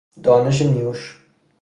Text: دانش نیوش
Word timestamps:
دانش 0.23 0.61
نیوش 0.61 1.01